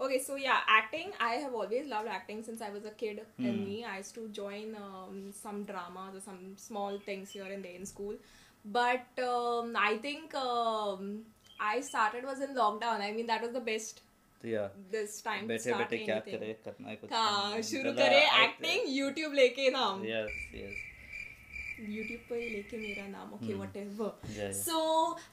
okay, 0.00 0.18
so 0.18 0.36
yeah, 0.36 0.60
acting. 0.68 1.12
I 1.20 1.34
have 1.34 1.54
always 1.54 1.86
loved 1.86 2.08
acting 2.08 2.42
since 2.42 2.60
I 2.60 2.70
was 2.70 2.84
a 2.84 2.90
kid. 2.90 3.20
Mm. 3.40 3.48
And 3.48 3.66
me, 3.66 3.84
I 3.84 3.98
used 3.98 4.14
to 4.14 4.28
join 4.28 4.74
um, 4.76 5.32
some 5.32 5.64
dramas 5.64 6.14
or 6.16 6.20
some 6.20 6.54
small 6.56 6.98
things 6.98 7.30
here 7.30 7.44
and 7.44 7.64
there 7.64 7.74
in 7.74 7.86
school. 7.86 8.14
But 8.64 9.06
um, 9.18 9.76
I 9.78 9.98
think 9.98 10.34
um, 10.34 11.22
I 11.60 11.80
started 11.80 12.24
was 12.24 12.40
in 12.40 12.54
lockdown. 12.54 13.00
I 13.00 13.12
mean, 13.12 13.26
that 13.26 13.42
was 13.42 13.52
the 13.52 13.60
best 13.60 14.00
तो 14.42 14.48
या 14.48 14.64
this 14.94 15.16
time 15.26 15.42
to 15.42 15.48
बैठे 15.48 15.70
start 15.70 15.78
बैठे 15.78 15.98
क्या 16.04 16.16
anything. 16.16 16.38
करे 16.40 16.52
करना 16.64 16.88
है 16.90 16.96
कुछ 16.96 17.12
हाँ 17.12 17.62
शुरू 17.70 17.92
करे 18.00 18.20
एक्टिंग 18.44 18.88
यूट्यूब 18.96 19.32
लेके 19.40 19.70
नाम 19.78 20.04
यस 20.06 20.38
यस 20.54 20.84
YouTube 21.88 22.28
पर 22.28 22.36
ही 22.36 22.48
लेके 22.50 22.76
मेरा 22.82 23.06
नाम 23.08 23.32
okay 23.38 23.56
whatever 23.62 24.06
Hmm. 24.12 24.36
Yeah, 24.36 24.44
yeah. 24.44 24.60
so 24.60 24.78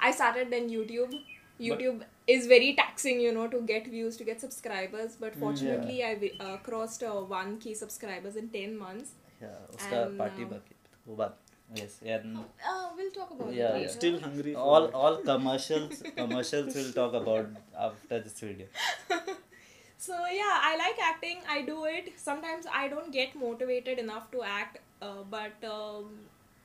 I 0.07 0.11
started 0.19 0.49
then 0.55 0.69
YouTube 0.71 1.13
YouTube 1.59 2.01
is 2.33 2.47
very 2.53 2.71
taxing 2.79 3.21
you 3.25 3.31
know 3.37 3.45
to 3.53 3.61
get 3.69 3.87
views 3.93 4.17
to 4.21 4.27
get 4.29 4.41
subscribers 4.45 5.15
but 5.23 5.37
Hmm, 5.37 5.43
fortunately 5.45 5.97
I 6.09 6.11
uh, 6.47 6.57
crossed 6.67 7.05
uh, 7.11 7.13
1k 7.35 7.75
subscribers 7.83 8.41
in 8.43 8.49
10 8.57 8.75
months 8.81 9.13
या 9.43 9.53
उसका 9.69 10.01
And, 10.01 10.17
party 10.19 10.43
uh, 10.43 10.49
बाकी 10.51 10.75
वो 11.07 11.15
बात 11.15 11.39
Yes, 11.75 11.99
and 12.05 12.37
oh, 12.37 12.43
uh, 12.69 12.89
we'll 12.95 13.11
talk 13.11 13.31
about 13.31 13.53
yeah, 13.53 13.75
it. 13.75 13.81
Yeah, 13.81 13.87
still 13.87 14.19
hungry. 14.19 14.55
all 14.55 14.87
all 15.01 15.17
commercials 15.29 16.03
commercials 16.15 16.75
we'll 16.75 16.91
talk 16.91 17.13
about 17.13 17.47
after 17.87 18.19
this 18.19 18.39
video. 18.39 18.67
so 19.97 20.13
yeah, 20.13 20.59
I 20.69 20.75
like 20.77 20.99
acting. 21.01 21.39
I 21.49 21.61
do 21.63 21.85
it. 21.85 22.13
Sometimes 22.15 22.67
I 22.81 22.87
don't 22.89 23.11
get 23.11 23.35
motivated 23.35 23.97
enough 23.97 24.29
to 24.31 24.43
act, 24.43 24.79
uh, 25.01 25.23
but 25.29 25.67
um, 25.71 26.11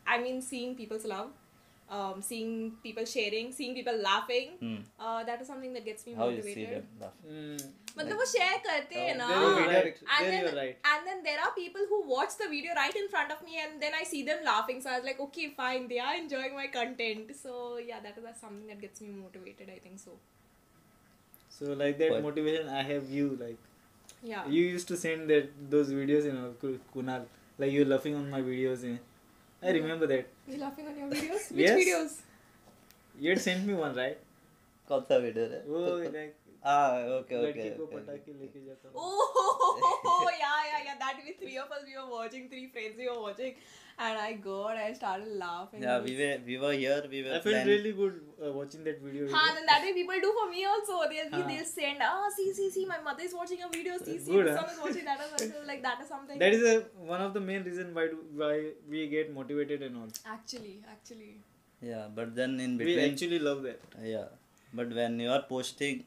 I 0.06 0.18
mean, 0.18 0.42
seeing 0.42 0.74
people's 0.74 1.06
love 1.06 1.30
um, 1.89 2.22
seeing 2.22 2.53
people 2.83 3.05
sharing, 3.05 3.51
seeing 3.51 3.74
people 3.79 3.98
laughing, 4.03 4.51
Hmm. 4.60 4.77
uh, 5.00 5.24
that 5.29 5.41
is 5.41 5.48
something 5.48 5.74
that 5.77 5.86
gets 5.86 6.05
me 6.07 6.13
how 6.19 6.27
you 6.29 6.41
see 6.41 6.53
motivated. 6.55 6.75
them 6.75 6.88
laugh 7.01 7.17
Mm, 7.33 7.63
मतलब 7.98 8.17
वो 8.22 8.25
share 8.29 8.60
करते 8.67 9.01
हैं 9.07 9.15
ना 9.17 9.27
there 9.31 9.41
you 9.41 9.50
are 9.57 9.67
right. 9.74 9.98
and 10.13 10.25
There 10.25 10.31
then 10.31 10.45
you 10.45 10.51
are 10.51 10.55
right. 10.60 10.77
and 10.91 11.10
then 11.10 11.19
there 11.27 11.41
are 11.48 11.51
people 11.57 11.83
who 11.91 12.00
watch 12.13 12.38
the 12.39 12.48
video 12.53 12.77
right 12.79 12.95
in 13.01 13.10
front 13.15 13.33
of 13.36 13.43
me 13.50 13.60
and 13.65 13.83
then 13.86 13.98
I 14.00 14.03
see 14.13 14.22
them 14.29 14.39
laughing 14.48 14.79
so 14.86 14.89
I 14.93 14.95
was 15.00 15.05
like 15.10 15.19
okay 15.27 15.45
fine 15.60 15.88
they 15.91 16.00
are 16.07 16.15
enjoying 16.22 16.55
my 16.62 16.65
content 16.77 17.36
so 17.41 17.60
yeah 17.89 18.00
that 18.07 18.17
is 18.24 18.39
something 18.45 18.65
that 18.74 18.81
gets 18.88 19.05
me 19.07 19.12
motivated 19.19 19.69
I 19.75 19.79
think 19.88 20.00
so 20.05 20.17
So 21.50 21.74
like 21.79 21.98
that 22.00 22.12
What? 22.12 22.24
motivation, 22.24 22.69
I 22.69 22.81
have 22.83 23.10
you. 23.15 23.25
Like 23.39 23.57
Yeah. 24.29 24.48
you 24.53 24.62
used 24.75 24.88
to 24.91 24.98
send 25.01 25.29
that 25.33 25.50
those 25.74 25.91
videos, 25.98 26.25
you 26.29 26.33
know, 26.38 26.53
Ku- 26.62 26.79
Kunal. 26.95 27.25
Like 27.63 27.72
you 27.72 27.83
laughing 27.86 28.15
on 28.22 28.29
my 28.31 28.39
videos. 28.48 28.86
eh. 28.91 28.95
I 29.63 29.72
remember 29.72 30.07
that. 30.07 30.25
You 30.48 30.57
laughing 30.62 30.88
on 30.88 30.98
your 31.01 31.07
videos? 31.12 31.50
Which 31.51 31.60
Yes. 31.65 31.79
videos? 31.81 32.15
You 33.19 33.29
had 33.29 33.41
sent 33.41 33.65
me 33.72 33.74
one, 33.81 33.95
right? 34.03 34.17
कौन 34.88 35.01
सा 35.10 35.17
video 35.25 35.43
है 35.51 35.60
वो 35.67 35.81
like 36.13 36.33
हाँ 36.45 36.47
okay 36.74 37.15
okay 37.19 37.41
लड़की 37.45 37.69
को 37.77 37.86
पटाखे 37.93 38.33
लेके 38.41 38.65
जाता 38.65 38.89
हूँ. 38.89 39.13
Oh, 40.12 40.27
yeah, 40.41 40.60
yeah, 40.67 40.83
yeah. 40.88 40.98
That 41.00 41.17
we 41.24 41.33
three 41.39 41.57
of 41.63 41.72
us 41.77 41.81
we 41.88 41.95
were 42.01 42.10
watching, 42.17 42.45
three 42.53 42.67
friends 42.75 42.95
we 43.01 43.07
were 43.10 43.19
watching, 43.24 43.55
and 44.05 44.22
I 44.25 44.29
got, 44.45 44.77
I 44.83 44.93
started 45.00 45.33
laughing. 45.41 45.83
Yeah, 45.88 45.98
we 46.05 46.13
were 46.19 46.29
we 46.50 46.57
were 46.63 46.72
here. 46.83 47.00
We 47.15 47.24
were 47.25 47.33
I 47.38 47.39
felt 47.39 47.48
planning- 47.48 47.72
really 47.74 47.91
good 47.98 48.22
uh, 48.48 48.51
watching 48.60 48.86
that 48.89 49.01
video. 49.07 49.27
Huh, 49.33 49.43
then 49.57 49.65
that 49.72 49.88
way 49.88 49.91
people 49.98 50.22
do 50.27 50.31
for 50.39 50.45
me 50.53 50.63
also. 50.74 51.00
They'll 51.13 51.31
be, 51.33 51.41
Huh. 51.41 51.50
they'll 51.50 51.69
send, 51.74 52.05
ah, 52.12 52.29
see, 52.38 52.48
see, 52.60 52.69
see, 52.77 52.86
my 52.93 53.00
mother 53.10 53.27
is 53.31 53.36
watching 53.41 53.65
a 53.67 53.72
video. 53.75 53.98
See, 54.05 54.17
see, 54.27 54.38
Good, 54.38 54.51
my 54.51 54.55
huh? 54.60 54.62
son 54.62 54.75
is 54.77 54.79
watching 54.86 55.10
that. 55.12 55.25
As 55.27 55.45
well. 55.57 55.67
Like 55.74 55.83
that 55.89 56.05
is 56.05 56.13
something. 56.15 56.39
That 56.45 56.57
is 56.60 56.65
a, 56.72 56.77
one 57.12 57.25
of 57.27 57.33
the 57.39 57.43
main 57.50 57.67
reason 57.72 57.93
why 58.00 58.07
do, 58.13 58.22
why 58.43 58.53
we 58.95 59.03
get 59.17 59.36
motivated 59.41 59.83
and 59.89 60.01
all. 60.03 60.15
actually, 60.38 60.77
actually. 60.95 61.33
Yeah, 61.91 62.07
but 62.22 62.33
then 62.41 62.57
in 62.69 62.77
We 62.77 62.86
between. 62.86 63.12
actually 63.12 63.39
love 63.51 63.63
that. 63.69 63.93
Yeah, 64.15 64.27
but 64.81 64.98
when 65.01 65.19
you 65.27 65.31
are 65.38 65.43
posting, 65.53 66.03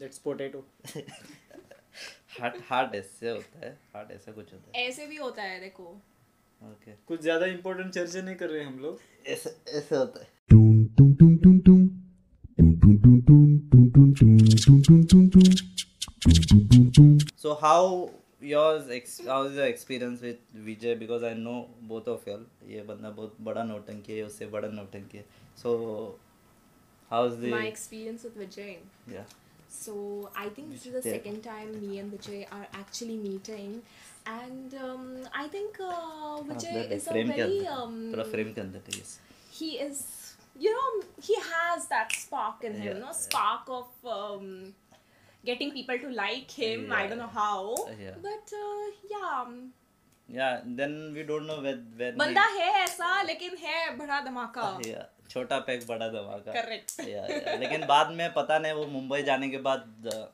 that's 0.00 0.18
potato 0.24 0.64
heart 2.68 2.94
ऐसे 2.94 3.30
होता 3.30 3.66
है 3.66 3.72
heart 3.94 4.10
ऐसा 4.12 4.32
कुछ 4.32 4.52
होता 4.52 4.78
है 4.78 4.86
ऐसे 4.88 5.06
भी 5.06 5.16
होता 5.16 5.42
है 5.42 5.60
देखो 5.60 5.84
ओके 5.84 6.90
okay. 6.90 6.98
कुछ 7.08 7.20
ज़्यादा 7.22 7.46
इंपॉर्टेंट 7.46 7.92
चर्चा 7.94 8.20
नहीं 8.22 8.36
कर 8.36 8.50
रहे 8.50 8.62
हम 8.64 8.78
लोग 8.78 9.00
ऐसे 9.26 9.50
ऐसे 9.78 9.96
होता 9.96 10.20
है 10.20 10.28
टूं 10.50 10.84
टूं 10.98 11.12
टूं 11.14 11.36
टूं 11.38 11.58
टूं 11.66 11.78
So 17.36 17.54
how 17.54 18.10
yours 18.40 18.88
ex- 18.90 19.20
how 19.26 19.42
is 19.44 19.56
your 19.56 19.66
experience 19.66 20.20
with 20.20 20.38
Vijay 20.66 20.98
because 20.98 21.22
I 21.22 21.34
know 21.34 21.58
both 21.90 22.08
of 22.08 22.26
y'all 22.26 22.44
ये 22.68 22.82
बंदा 22.88 23.10
बहुत 23.10 23.36
बड़ा 23.48 23.62
नौटंकी 23.64 24.16
है 24.18 24.24
उससे 24.24 24.46
बड़ा 24.54 24.68
नौटंकी 24.68 25.18
है 25.18 25.24
so 25.62 25.74
how's 27.10 27.36
the 27.42 27.52
my 27.54 27.66
experience 27.66 28.26
with 28.28 28.36
Vijay 28.42 28.70
yeah 29.14 29.36
So 29.68 30.30
I 30.36 30.48
think 30.48 30.72
this 30.72 30.86
is 30.86 30.92
the 30.92 31.02
second 31.02 31.42
time 31.42 31.72
me 31.80 31.98
and 31.98 32.12
Vijay 32.12 32.46
are 32.50 32.66
actually 32.74 33.16
meeting, 33.16 33.82
and 34.26 34.74
um, 34.74 35.18
I 35.34 35.46
think 35.48 35.78
uh, 35.80 35.92
ah, 35.92 36.40
Vijay 36.42 36.90
is 36.90 37.06
a 37.06 37.12
very 37.12 37.66
um, 37.66 38.14
he 39.50 39.70
is 39.86 40.34
you 40.58 40.72
know 40.72 41.06
he 41.22 41.34
has 41.36 41.86
that 41.88 42.12
spark 42.12 42.64
in 42.64 42.74
him, 42.74 42.96
yeah, 42.96 43.06
no 43.06 43.12
spark 43.12 43.62
yeah. 43.68 43.74
of. 43.74 44.12
Um, 44.18 44.74
getting 45.44 45.70
people 45.72 45.98
to 45.98 46.08
like 46.10 46.50
him 46.50 46.86
yeah. 46.88 46.96
i 47.00 47.06
don't 47.06 47.18
know 47.18 47.34
how 47.34 47.74
uh, 47.74 47.92
yeah. 48.04 48.16
but 48.20 48.54
uh, 48.62 48.86
yeah 49.12 49.42
um, 49.42 49.52
yeah 50.28 50.60
then 50.80 51.12
we 51.14 51.22
don't 51.22 51.46
know 51.46 51.60
when 51.66 51.86
when 52.00 52.18
banda 52.22 52.46
he... 52.54 52.64
hai 52.64 52.72
aisa 52.80 53.10
lekin 53.28 53.54
hai 53.62 53.76
bada 54.00 54.18
dhamaka 54.26 54.66
yeah 54.88 55.06
छोटा 55.30 55.58
pack 55.58 55.86
बड़ा 55.86 56.08
धमाका। 56.08 56.52
Correct. 56.52 57.00
लेकिन 57.60 57.86
बाद 57.86 58.12
में 58.12 58.32
पता 58.32 58.58
नहीं 58.58 58.72
वो 58.72 58.86
मुंबई 58.86 59.22
जाने 59.22 59.48
के 59.48 59.58
बाद 59.58 60.10
uh, 60.14 60.24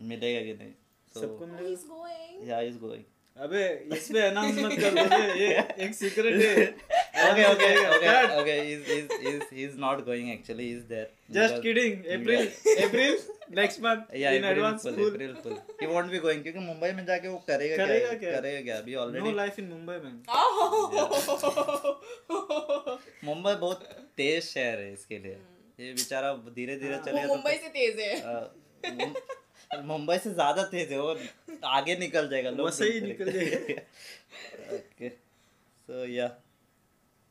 मिलेगा 0.00 0.40
कि 0.40 0.54
नहीं। 0.54 0.72
सबको 1.14 1.46
मिलेगा। 1.46 2.54
या 2.54 2.60
इज़ 2.60 2.78
गोइंग 2.78 3.04
अबे 3.36 3.62
इस 3.96 4.08
पे 4.12 4.20
अनाउंस 4.20 4.58
मत 4.58 4.72
कर 4.72 4.94
दे 4.94 5.44
ये 5.44 5.84
एक 5.84 5.94
सीक्रेट 5.94 6.42
है। 6.42 6.66
okay 7.16 7.44
okay 7.52 7.72
okay 7.94 8.14
okay 8.40 8.56
he's 8.66 8.82
he's 8.92 9.08
he's 9.24 9.44
he's 9.58 9.74
not 9.84 10.04
going 10.08 10.26
actually 10.34 10.66
he's 10.72 10.84
there 10.92 11.08
Just 11.36 11.36
Because- 11.36 11.62
kidding. 11.64 11.94
April, 12.16 12.42
April 12.84 13.14
next 13.60 13.80
month 13.86 14.02
yeah 14.22 14.34
in 14.38 14.44
April 14.44 14.66
advance 14.66 14.82
full. 14.88 14.98
April 15.06 15.32
full. 15.44 15.56
he 15.80 15.86
won't 15.92 16.10
be 16.14 16.20
going 16.26 16.42
क्योंकि 16.46 16.64
मुंबई 16.66 16.90
में 16.98 17.04
जाके 17.06 17.28
वो 17.28 17.38
करेगा 17.50 17.76
करेगा 17.82 18.08
क्या 18.08 18.18
क्या? 18.18 18.32
करेगा 18.40 18.60
क्या 18.68 18.76
अभी 18.78 18.94
No 19.20 19.32
life 19.40 19.58
in 19.62 19.68
Mumbai, 19.72 19.98
man. 20.04 20.16
oh 20.28 21.26
Mumbai 23.24 23.54
बहुत 23.64 23.82
तेज 24.16 24.42
शहर 24.44 24.78
है 24.78 24.92
इसके 24.92 25.18
लिए 25.26 25.36
ये 25.80 25.92
बेचारा 25.92 26.32
धीरे 26.60 26.76
धीरे 26.84 26.98
चलेगा 27.06 27.26
मुंबई 27.34 27.56
से 27.64 27.68
तेज 27.78 28.00
है 28.00 28.12
तो 28.20 29.12
अ, 29.70 29.80
मुंबई 29.92 30.18
से 30.24 30.32
ज़्यादा 30.34 30.62
तेज 30.74 30.92
है 30.92 31.00
वो 31.00 31.16
आगे 31.76 31.96
निकल 32.06 32.28
जाएगा 32.30 32.50
लोग 32.58 32.66
वैसे 32.66 32.84
ही 32.90 33.00
ढूंढते 33.00 33.24
निकल 33.24 33.30
रहेंगे। 33.38 33.76
okay 34.78 35.10
so 35.88 36.04
yeah 36.16 36.30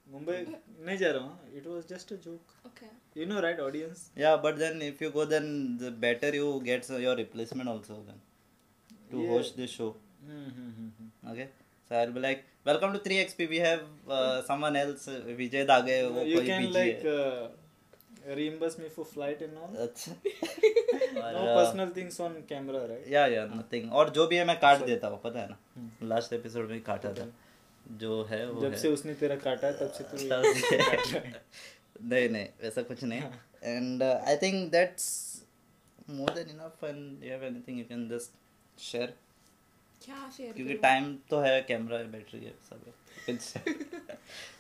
Mumbai. 0.08 0.38
Mumbai. 0.46 0.62
नहीं 0.86 0.98
जा 0.98 1.10
रहा 1.12 1.24
हूँ। 1.24 1.58
It 1.58 1.68
was 1.68 1.86
just 1.90 2.12
a 2.14 2.16
joke 2.24 2.66
okay 2.68 2.88
you 3.20 3.26
know 3.28 3.40
right 3.42 3.60
audience 3.60 4.10
yeah 4.18 4.36
but 4.46 4.56
then 4.56 4.82
if 4.82 5.04
you 5.04 5.10
go 5.12 5.26
then 5.26 5.46
the 5.82 5.92
better 6.02 6.36
you 6.36 6.48
gets 6.66 6.92
your 7.04 7.16
replacement 7.18 7.70
also 7.70 7.94
then 8.10 8.20
to 9.12 9.26
host 9.28 9.56
this 9.58 9.72
show 9.78 9.88
okay 11.32 11.46
so 11.46 11.96
I 11.96 12.06
will 12.06 12.22
like 12.22 12.44
welcome 12.68 12.94
to 12.94 13.00
3XP 13.10 13.48
we 13.50 13.58
have 13.66 13.80
someone 14.48 14.76
else 14.76 15.08
Vijay 15.38 15.66
Dage 15.72 16.02
वो 16.04 16.20
कोई 16.20 16.32
you 16.32 16.42
can 16.48 16.72
like 16.74 17.02
reimburse 18.38 18.80
me 18.80 18.90
for 18.90 19.06
flight 19.06 19.42
and 19.42 19.58
all 19.58 19.76
अच्छा 19.88 20.12
no 20.12 21.42
personal 21.56 21.92
things 21.96 22.20
on 22.22 22.34
camera 22.50 22.86
right 22.86 23.08
yeah 23.12 23.26
yeah 23.34 23.46
nothing 23.56 23.92
और 23.94 24.10
जो 24.20 24.28
भी 24.28 24.36
है 24.36 24.46
मैं 24.48 24.60
काट 24.60 24.86
देता 24.86 25.08
हूँ 25.08 25.20
पता 25.24 25.40
है 25.40 25.48
ना? 25.50 25.58
लास्ट 26.14 26.34
एपिसोड 26.34 26.70
में 26.70 26.82
काटा 26.84 27.14
था. 27.14 27.26
जो 27.92 28.24
है 28.24 28.52
वो 28.52 28.62
जब 28.62 28.72
है। 28.72 28.78
से 28.78 28.88
उसने 28.88 29.14
तेरा 29.14 29.36
काटा 29.36 29.68
है 29.68 29.74
तब 29.80 29.92
से 29.92 30.04
तू 30.04 30.18
तब 30.18 30.44
से- 30.54 31.34
नहीं 32.04 32.30
नहीं 32.30 32.48
वैसा 32.64 32.82
कुछ 32.82 33.04
नहीं। 33.04 33.22
And 33.64 34.04
I 34.04 34.38
think 34.38 34.72
that's 34.72 35.08
more 36.10 36.30
than 36.30 36.50
enough 36.50 36.84
and 36.84 37.24
you 37.24 37.32
have 37.32 37.44
anything 37.44 37.80
you 37.80 37.86
can 37.86 38.10
just 38.10 38.32
share 38.80 39.14
क्या 40.06 40.32
शेयर 40.38 40.54
क्योंकि 40.54 40.74
टाइम 40.74 41.16
तो 41.30 41.40
है 41.40 41.62
कैमरा 41.62 41.98
है 41.98 42.12
बैटरी 42.12 42.44
है 42.46 42.54
सब 42.70 42.76
है। 42.76 42.76
You 42.76 42.84
can 42.84 42.94
share. 42.94 43.05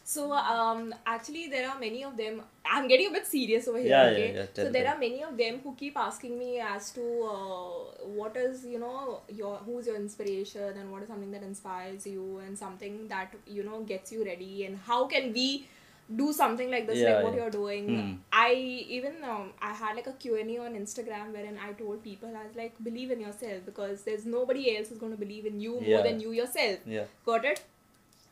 So 0.07 0.31
um, 0.33 0.93
actually, 1.05 1.47
there 1.47 1.67
are 1.67 1.79
many 1.79 2.03
of 2.03 2.15
them. 2.15 2.41
I'm 2.63 2.87
getting 2.87 3.07
a 3.07 3.11
bit 3.11 3.25
serious 3.25 3.67
over 3.67 3.79
here. 3.79 3.87
Yeah, 3.89 4.03
okay? 4.03 4.33
yeah, 4.35 4.39
yeah, 4.41 4.45
So 4.63 4.69
there 4.69 4.87
are 4.87 4.97
many 4.99 5.23
of 5.23 5.35
them 5.35 5.61
who 5.63 5.73
keep 5.75 5.97
asking 5.97 6.37
me 6.37 6.59
as 6.59 6.91
to 6.91 7.01
uh, 7.23 8.05
what 8.19 8.37
is 8.37 8.65
you 8.65 8.77
know 8.79 9.21
your 9.29 9.55
who's 9.65 9.87
your 9.87 9.95
inspiration 9.95 10.77
and 10.77 10.91
what 10.91 11.01
is 11.01 11.07
something 11.07 11.31
that 11.31 11.41
inspires 11.41 12.05
you 12.05 12.37
and 12.45 12.55
something 12.57 13.07
that 13.07 13.33
you 13.47 13.63
know 13.63 13.81
gets 13.81 14.11
you 14.11 14.23
ready 14.23 14.65
and 14.65 14.77
how 14.77 15.05
can 15.05 15.33
we 15.33 15.67
do 16.15 16.31
something 16.31 16.69
like 16.69 16.85
this 16.85 16.99
Yeah, 16.99 17.13
like 17.15 17.23
what 17.23 17.33
yeah. 17.33 17.41
you're 17.41 17.49
doing 17.49 17.85
Hmm. 17.99 18.13
i 18.31 18.51
even 18.97 19.15
um, 19.23 19.53
i 19.59 19.73
had 19.73 19.95
like 19.95 20.05
a 20.05 20.11
q&a 20.13 20.57
on 20.65 20.75
instagram 20.79 21.31
wherein 21.37 21.57
i 21.67 21.71
told 21.79 22.03
people 22.03 22.29
i 22.41 22.43
was 22.45 22.55
like 22.55 22.75
believe 22.87 23.09
in 23.15 23.19
yourself 23.19 23.65
because 23.65 24.03
there's 24.03 24.23
nobody 24.23 24.77
else 24.77 24.89
who's 24.89 24.99
going 24.99 25.11
to 25.11 25.17
believe 25.17 25.47
in 25.47 25.59
you 25.59 25.79
more 25.81 26.03
than 26.03 26.19
you 26.19 26.31
yourself 26.31 26.77
Yeah. 26.85 27.05
got 27.25 27.43
it 27.53 27.63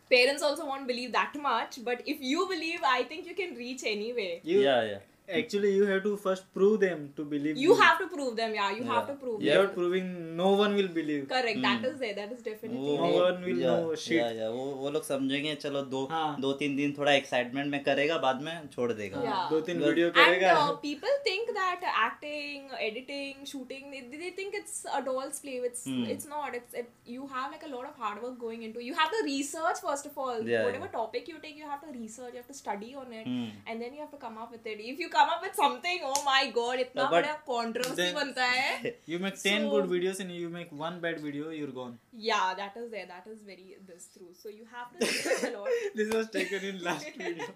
parents 0.09 0.43
also 0.43 0.65
won't 0.65 0.87
believe 0.87 1.11
that 1.11 1.33
much 1.41 1.79
but 1.83 2.01
if 2.05 2.21
you 2.21 2.47
believe 2.47 2.79
i 2.85 3.03
think 3.03 3.25
you 3.25 3.35
can 3.35 3.55
reach 3.55 3.83
anyway 3.85 4.39
you 4.43 4.59
yeah 4.59 4.83
yeah 4.83 4.97
actually 5.29 5.69
you 5.75 5.85
have 5.85 6.01
to 6.03 6.15
first 6.17 6.43
prove 6.53 6.79
them 6.79 7.03
to 7.17 7.23
believe 7.33 7.57
you 7.57 7.75
have 7.81 7.97
to 7.99 8.07
prove 8.13 8.35
them 8.35 8.53
yeah 8.55 8.71
you 8.71 8.83
yeah. 8.83 8.93
have 8.93 9.05
to 9.07 9.13
prove 9.13 9.41
Yeah. 9.41 9.53
them 9.53 9.61
without 9.61 9.75
proving 9.75 10.35
no 10.39 10.49
one 10.61 10.75
will 10.79 10.89
believe 10.97 11.27
correct 11.29 11.57
Mm. 11.57 11.61
that 11.67 11.79
Hmm. 11.79 11.85
is 11.91 11.99
there 11.99 12.15
that 12.17 12.31
is 12.35 12.41
definitely 12.47 12.81
No 12.97 12.97
there. 13.11 13.21
one 13.23 13.41
will 13.45 13.61
yeah, 13.63 13.77
know 13.83 13.95
shit. 13.95 14.17
yeah, 14.17 14.31
yeah, 14.39 14.49
वो 14.57 14.65
वो 14.81 14.89
लोग 14.95 15.03
समझेंगे 15.11 15.53
चलो 15.63 15.81
दो 15.93 16.03
हाँ. 16.11 16.25
दो 16.41 16.51
तीन 16.63 16.75
दिन 16.75 16.93
थोड़ा 16.97 17.11
एक्साइटमेंट 17.13 17.71
में 17.71 17.83
करेगा 17.83 18.17
बाद 18.27 18.41
में 18.49 18.51
छोड़ 18.75 18.91
देगा 18.91 19.21
Yeah. 19.29 19.49
दो 19.53 19.61
तीन 19.69 19.79
But- 19.79 19.87
video 19.87 20.09
and 20.25 20.43
uh, 20.51 20.75
people 20.83 21.15
think 21.29 21.53
that 21.59 21.87
acting 22.07 22.67
editing 22.89 23.45
shooting 23.53 23.89
they, 23.95 24.01
they 24.23 24.31
think 24.41 24.59
it's 24.61 24.75
a 24.99 25.01
doll's 25.07 25.39
play 25.45 25.55
it's 25.69 25.85
Hmm. 25.93 26.03
it's 26.15 26.29
not 26.33 26.59
it's 26.61 26.79
it, 26.83 26.89
you 27.15 27.27
have 27.37 27.51
like 27.55 27.65
a 27.69 27.71
lot 27.75 27.87
of 27.91 28.03
hard 28.05 28.21
work 28.27 28.37
going 28.45 28.63
into 28.69 28.83
you 28.89 28.93
have 29.01 29.11
to 29.15 29.21
research 29.29 29.81
first 29.87 30.11
of 30.11 30.17
all 30.25 30.41
Yeah, 30.53 30.65
whatever 30.67 30.89
yeah. 30.91 30.95
topic 30.99 31.31
you 31.33 31.39
take 31.47 31.57
you 31.63 31.71
have 31.73 31.81
to 31.87 31.95
research 31.97 32.31
you 32.37 32.41
have 32.43 32.51
to 32.53 32.59
study 32.61 32.91
on 33.05 33.17
it 33.21 33.27
Hmm. 33.31 33.49
and 33.67 33.81
then 33.87 33.93
you 33.99 34.05
have 34.05 34.13
to 34.17 34.21
come 34.27 34.37
up 34.45 34.51
with 34.57 34.69
it 34.75 34.85
if 34.93 35.03
you 35.05 35.09
come 35.15 35.31
up 35.35 35.43
with 35.47 35.55
something 35.61 36.03
oh 36.11 36.19
my 36.27 36.39
god 36.57 36.79
इतना 36.83 37.05
बड़ा 37.13 37.33
controversy 37.49 37.97
then- 38.01 38.15
बनता 38.15 38.45
है 38.53 38.93
you 39.13 39.19
make 39.25 39.37
10 39.43 39.65
So- 39.65 39.71
good 39.73 39.89
videos 39.93 40.21
and 40.25 40.35
you 40.39 40.49
make 40.57 40.71
one 40.83 40.99
bad 41.05 41.19
video 41.27 41.53
you're 41.59 41.75
gone 41.79 41.93
yeah 42.29 42.47
that 42.61 42.79
is 42.83 42.89
there 42.95 43.07
that 43.13 43.29
is 43.35 43.41
very 43.51 43.77
this 43.91 44.07
true 44.17 44.31
so 44.43 44.55
you 44.57 44.67
have 44.77 44.89
to 44.97 45.11
research 45.11 45.45
a 45.49 45.53
lot 45.57 45.95
this 46.01 46.13
was 46.17 46.31
taken 46.39 46.67
in 46.73 46.81
last 46.89 47.21
video 47.23 47.51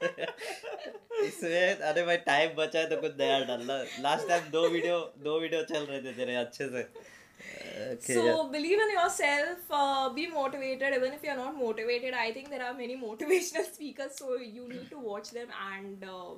इसमें 1.26 1.80
अरे 1.92 2.02
भाई 2.06 2.18
time 2.26 2.50
बचा 2.58 2.80
है 2.80 2.90
तो 2.90 2.98
कुछ 3.02 3.16
नया 3.20 3.38
डालना 3.52 3.78
last 4.02 4.28
time 4.28 4.50
दो 4.56 4.68
वीडियो 4.70 4.98
दो 5.28 5.40
वीडियो 5.40 5.62
चल 5.72 5.86
रहे 5.92 6.02
थे 6.04 6.12
तेरे 6.18 6.36
अच्छे 6.42 6.68
से 6.76 6.84
Okay, 7.80 8.14
so 8.14 8.24
yeah. 8.26 8.52
believe 8.52 8.80
in 8.86 8.92
yourself 8.92 9.60
uh, 9.70 10.10
be 10.10 10.28
motivated 10.28 10.94
even 10.96 11.14
if 11.14 11.24
you're 11.24 11.36
not 11.36 11.56
motivated 11.56 12.14
i 12.14 12.32
think 12.32 12.50
there 12.50 12.64
are 12.68 12.74
many 12.74 12.98
motivational 13.08 13.66
speakers 13.74 14.18
so 14.18 14.38
you 14.38 14.68
need 14.68 14.90
to 14.90 14.98
watch 14.98 15.32
them 15.32 15.48
and 15.70 16.04
um, 16.04 16.38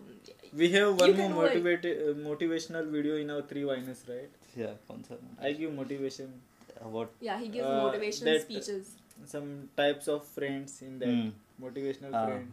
we 0.54 0.70
have 0.72 1.00
one 1.00 1.18
more 1.18 1.30
motivated 1.30 2.02
uh, 2.10 2.14
motivational 2.30 2.92
video 2.98 3.16
in 3.16 3.30
our 3.30 3.42
three 3.42 3.66
winners 3.66 4.04
right 4.10 4.30
yeah 4.56 4.74
concern. 4.88 5.20
i 5.42 5.54
give 5.54 5.74
motivation 5.74 6.34
uh, 6.82 6.88
what 6.88 7.10
yeah 7.22 7.40
he 7.40 7.48
gives 7.48 7.66
uh, 7.66 7.82
motivational 7.86 8.42
speeches 8.42 8.96
some 9.26 9.70
types 9.76 10.08
of 10.08 10.26
friends 10.26 10.82
in 10.82 11.00
that 11.00 11.10
mm. 11.10 11.32
motivational 11.62 12.14
uh, 12.14 12.26
friend. 12.26 12.52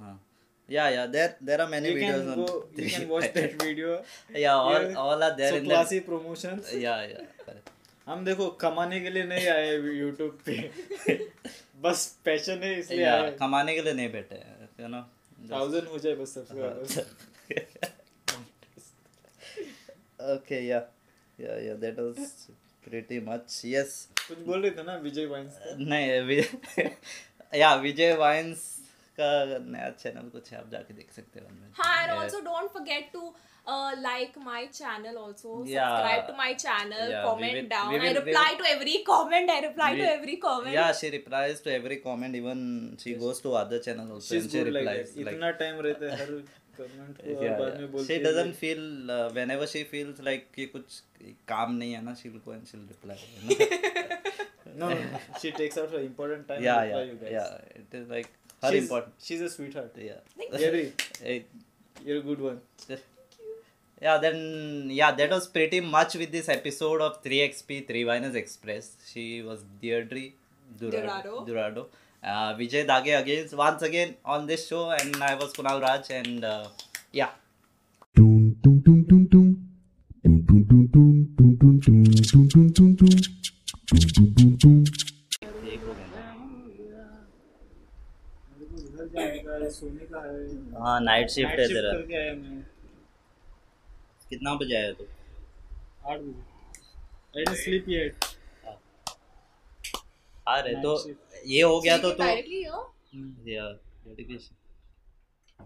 Yeah, 0.68 0.88
yeah. 0.90 1.06
There, 1.06 1.36
there 1.40 1.60
are 1.60 1.68
many 1.68 1.90
you 1.90 1.94
videos. 1.94 2.34
Can 2.34 2.44
go, 2.44 2.64
you 2.76 2.90
can 2.90 3.08
watch 3.08 3.32
that 3.32 3.62
video. 3.62 4.02
yeah, 4.34 4.54
all, 4.54 4.96
all 4.96 5.22
are 5.22 5.36
there. 5.36 5.50
So 5.50 5.56
in 5.58 5.64
classy 5.64 6.00
promotions. 6.00 6.72
Yeah, 6.74 7.06
yeah. 7.06 7.54
हम 8.06 8.24
देखो 8.24 8.48
कमाने 8.60 9.00
के 9.00 9.10
लिए 9.10 9.24
नहीं 9.24 9.46
आए 9.48 9.76
YouTube 9.76 10.38
पे। 10.46 10.56
बस 11.82 12.06
passion 12.24 12.62
है 12.62 12.78
इसलिए 12.80 13.04
yeah, 13.04 13.22
आए 13.22 13.30
कमाने 13.40 13.74
के 13.74 13.82
लिए 13.82 13.92
नहीं 13.92 14.10
बैठे 14.12 14.42
यू 14.80 14.88
नो 14.88 15.02
थाउज़ेंड 15.50 15.88
हो 15.88 15.98
जाए 15.98 16.14
बस 16.14 16.34
subscribers 16.34 16.98
okay 20.20 20.66
yeah. 20.66 20.84
Yeah 21.38 21.58
yeah 21.60 21.74
that 21.74 21.96
was 21.96 22.48
pretty 22.86 23.20
much 23.20 23.64
yes. 23.64 24.08
कुछ 24.28 24.38
बोल 24.38 24.62
रहे 24.62 24.70
थे 24.70 24.82
ना 24.82 24.96
विजय 24.96 25.26
वाइन्स 25.26 25.58
का 25.58 25.74
नहीं 25.78 26.88
या 27.60 27.74
विजय 27.86 28.14
वाइन्स 28.16 28.64
का 29.20 29.58
नया 29.66 29.90
चैनल 29.90 30.28
कुछ 30.28 30.52
है 30.52 30.58
आप 30.58 30.70
जाके 30.70 30.94
देख 30.94 31.12
सकते 31.12 31.40
हैं 31.40 31.72
हाँ 31.78 32.02
and 32.02 32.12
also 32.12 32.40
don't 32.40 32.70
forget 32.70 33.10
to 33.12 33.34
like 34.00 34.38
my 34.38 34.66
channel 34.66 35.16
also 35.16 35.56
subscribe 35.58 36.26
to 36.26 36.32
my 36.32 36.54
channel 36.54 37.12
comment 37.24 37.68
down 37.70 38.00
I 38.00 38.12
reply 38.12 38.56
to 38.56 38.64
every 38.64 38.96
comment 39.08 39.50
I 39.50 39.60
reply 39.60 39.96
to 39.96 40.04
every 40.04 40.36
comment 40.44 40.74
yeah 40.74 40.92
she 40.92 41.10
replies 41.10 41.64
to 41.64 41.70
every 41.70 41.96
comment 42.06 42.36
even 42.36 42.62
she 43.00 43.14
goes 43.14 43.42
to 43.42 43.50
other 43.62 43.78
channel 43.78 44.12
also 44.12 44.40
she 44.40 44.62
replies 44.62 45.14
like 45.18 45.34
इतना 45.34 45.50
time 45.64 45.80
रहता 45.80 46.12
है 46.12 46.20
हर 46.20 46.40
कुछ 50.66 51.02
काम 51.48 51.74
नहीं 51.74 51.92
है 51.92 52.04
ना 52.04 52.14
her 58.66 58.72
she's, 58.72 58.84
important 58.86 59.12
she's 59.26 59.42
a 59.48 59.50
sweetheart 59.56 60.00
yeah 60.08 60.58
Yeri, 60.64 60.86
Hey, 61.26 61.36
you're 62.04 62.18
a 62.22 62.24
good 62.30 62.40
one 62.48 62.58
yeah 64.06 64.16
then 64.24 64.38
yeah 65.00 65.12
that 65.20 65.30
was 65.36 65.46
pretty 65.58 65.80
much 65.96 66.14
with 66.22 66.32
this 66.38 66.48
episode 66.56 67.00
of 67.06 67.22
3xp 67.26 67.86
3 67.88 68.04
Viners 68.10 68.36
express 68.42 68.90
she 69.12 69.26
was 69.48 69.62
deirdre 69.84 70.24
durado, 70.80 71.00
Durado. 71.00 71.46
durado. 71.48 71.82
Uh, 72.30 72.50
vijay 72.58 72.82
dage 72.92 73.12
again 73.22 73.48
once 73.64 73.82
again 73.88 74.10
on 74.34 74.46
this 74.50 74.62
show 74.70 74.84
and 75.00 75.16
i 75.30 75.34
was 75.42 75.52
kunal 75.58 75.80
raj 75.86 76.10
and 76.20 76.44
uh, 76.52 76.66
yeah 77.20 77.32
Dum 78.18 78.56
dum 78.62 78.76
dum 78.84 79.00
dum 79.08 79.22
dum. 79.32 79.48
Dum 80.24 80.36
dum 80.48 80.62
dum 80.70 80.86
dum 80.94 81.14
dum 81.36 82.68
dum 84.36 84.56
dum 84.62 84.84
सोने 89.78 90.06
का 90.12 90.20
है। 90.22 90.34
हाँ 90.82 90.98
night 91.00 91.30
shift 91.30 91.58
है। 91.60 91.66
तेरा 91.68 91.92
कितना 94.30 94.54
बजे 94.54 94.76
आया 94.76 94.92
तू? 94.92 95.04
आठ 96.06 96.18
बजे। 96.20 97.54
स्लीप 97.62 97.88
येट 97.88 98.24
आ 100.48 100.58
रहे 100.58 100.74
तो 100.82 100.92
ये 101.46 101.62
हो 101.62 101.80
गया 101.80 101.96
तो 101.98 102.10
तू 102.10 102.22
डेडिकेशन 104.06 104.54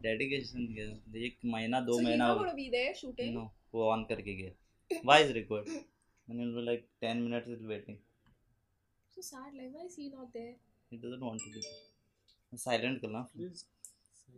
डेडिकेशन 0.03 0.67
गया। 0.75 0.87
एक 1.27 1.37
महीना 1.47 1.81
दो 1.81 1.99
महीना 2.01 2.33
वो 3.75 3.91
ऑन 3.91 4.05
करके 4.05 4.35
गया। 4.35 5.01
वाइज 5.07 5.31
रिकॉर्ड 5.33 5.69
मैंने 6.29 6.65
like 6.65 6.87
10 7.05 7.17
minutes 7.17 7.49
is 7.49 7.65
waiting 7.67 7.97
so 9.15 9.23
sad 9.27 9.55
like 9.59 9.71
why 9.77 9.85
is 9.87 9.95
he 10.01 10.05
not 10.11 10.29
there? 10.35 10.53
He 10.93 10.97
doesn't 11.05 11.25
want 11.29 11.41
to 11.45 11.49
be 11.55 11.61
there 11.65 12.59
silent 12.65 13.01
karna 13.03 13.23
please 13.33 13.61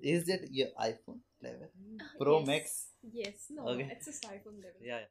is 0.01 0.27
that 0.27 0.41
your 0.51 0.69
iphone 0.83 1.19
11 1.43 1.63
uh, 2.01 2.05
pro 2.19 2.39
Yes. 2.39 2.47
max 2.47 2.87
Yes. 3.13 3.35
No. 3.51 3.67
Okay. 3.67 3.89
It's 3.91 4.07
a 4.07 4.13
iPhone 4.29 4.63
11. 4.63 4.73
yeah, 4.81 4.95
yeah 4.95 5.01